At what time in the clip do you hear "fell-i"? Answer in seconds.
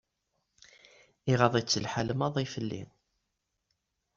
2.53-2.83